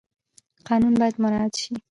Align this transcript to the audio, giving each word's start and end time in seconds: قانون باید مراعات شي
قانون 0.67 0.93
باید 0.99 1.15
مراعات 1.21 1.53
شي 1.61 1.71